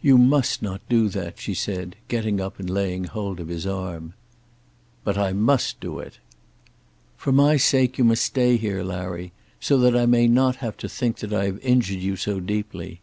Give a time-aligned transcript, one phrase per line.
[0.00, 4.14] "You must not do that," she said, getting up and laying hold of his arm.
[5.04, 6.16] "But I must do it."
[7.18, 10.88] "For my sake you must stay here, Larry; so that I may not have to
[10.88, 13.02] think that I have injured you so deeply.